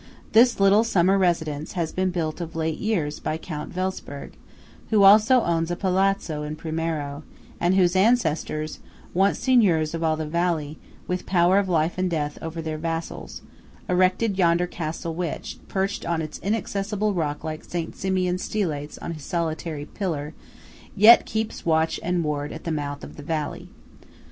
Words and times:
This 0.31 0.59
little 0.59 0.83
summer 0.83 1.15
residence 1.15 1.73
has 1.73 1.91
been 1.91 2.09
built 2.09 2.41
of 2.41 2.55
late 2.55 2.79
years 2.79 3.19
by 3.19 3.37
Count 3.37 3.75
Welsperg, 3.75 4.31
who 4.89 5.03
also 5.03 5.43
owns 5.43 5.69
a 5.69 5.75
"palazzo" 5.75 6.41
in 6.41 6.55
Primiero, 6.55 7.21
and 7.59 7.75
whose 7.75 7.95
ancestors 7.95 8.79
(once 9.13 9.37
seigneurs 9.37 9.93
of 9.93 10.03
all 10.03 10.17
the 10.17 10.25
valley, 10.25 10.79
with 11.05 11.27
power 11.27 11.59
of 11.59 11.69
life 11.69 11.99
and 11.99 12.09
death 12.09 12.39
over 12.41 12.63
their 12.63 12.79
vassals) 12.79 13.43
erected 13.87 14.39
yonder 14.39 14.65
castle 14.65 15.13
which, 15.13 15.59
perched 15.67 16.03
on 16.03 16.19
its 16.19 16.39
inaccessible 16.39 17.13
rock 17.13 17.43
like 17.43 17.63
St. 17.63 17.95
Simeon 17.95 18.39
Stylites 18.39 18.97
on 19.03 19.11
his 19.11 19.23
solitary 19.23 19.85
pillar, 19.85 20.33
yet 20.95 21.27
keeps 21.27 21.63
watch 21.63 21.99
and 22.01 22.23
ward 22.23 22.51
at 22.51 22.63
the 22.63 22.71
mouth 22.71 23.03
of 23.03 23.17
the 23.17 23.21
valley. 23.23 23.69